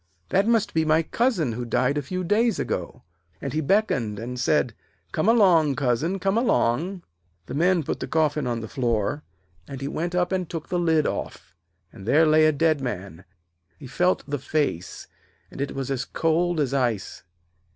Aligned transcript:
That 0.29 0.47
must 0.47 0.73
be 0.73 0.83
my 0.83 1.03
cousin 1.03 1.51
who 1.51 1.63
died 1.63 1.95
a 1.95 2.01
few 2.01 2.23
days 2.23 2.57
ago.' 2.57 3.03
And 3.39 3.53
he 3.53 3.61
beckoned 3.61 4.17
and 4.17 4.39
said: 4.39 4.73
'Come 5.11 5.29
along, 5.29 5.75
cousin, 5.75 6.17
come 6.17 6.39
along.' 6.39 7.03
The 7.45 7.53
men 7.53 7.83
put 7.83 7.99
the 7.99 8.07
coffin 8.07 8.47
on 8.47 8.61
the 8.61 8.67
floor, 8.67 9.21
and 9.67 9.79
he 9.79 9.87
went 9.87 10.15
up 10.15 10.31
and 10.31 10.49
took 10.49 10.69
the 10.69 10.79
lid 10.79 11.05
off, 11.05 11.53
and 11.93 12.07
there 12.07 12.25
lay 12.25 12.47
a 12.47 12.51
dead 12.51 12.81
man. 12.81 13.25
He 13.77 13.85
felt 13.85 14.23
the 14.27 14.39
face, 14.39 15.05
and 15.51 15.61
it 15.61 15.75
was 15.75 15.91
as 15.91 16.03
cold 16.03 16.59
as 16.59 16.73
ice. 16.73 17.21